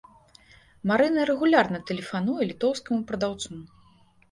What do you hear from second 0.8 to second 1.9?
Марына рэгулярна